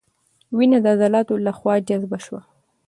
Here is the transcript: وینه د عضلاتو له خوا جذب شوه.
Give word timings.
وینه 0.57 0.77
د 0.83 0.87
عضلاتو 0.93 1.35
له 1.45 1.51
خوا 1.57 1.75
جذب 1.87 2.11
شوه. 2.25 2.41